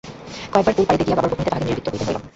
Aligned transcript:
কয়েকবার 0.51 0.73
কুল 0.75 0.85
পাড়িতে 0.87 1.05
গিয়া 1.07 1.17
বাবার 1.17 1.31
বকুনিতে 1.31 1.51
তাহাকে 1.51 1.65
নিবৃত্ত 1.67 1.87
হইতে 1.91 2.05
হইল। 2.07 2.17